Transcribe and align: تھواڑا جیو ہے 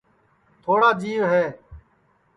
تھواڑا 0.61 0.89
جیو 1.01 1.19
ہے 1.31 1.45